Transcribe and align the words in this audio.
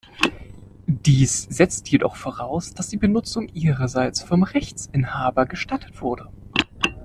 Dies 0.87 1.43
setzt 1.43 1.87
jedoch 1.91 2.15
voraus, 2.15 2.73
dass 2.73 2.87
die 2.87 2.97
Benutzung 2.97 3.49
ihrerseits 3.49 4.23
vom 4.23 4.41
Rechtsinhaber 4.41 5.45
gestattet 5.45 6.01
wurde. 6.01 6.27